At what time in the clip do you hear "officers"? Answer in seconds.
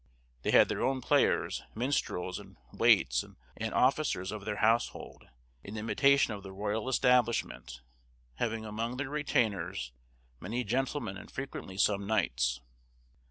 3.71-4.31